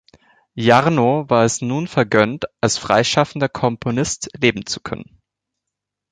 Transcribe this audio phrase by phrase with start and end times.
[0.55, 5.21] Jarno war es nun vergönnt, als freischaffender Komponist leben zu können.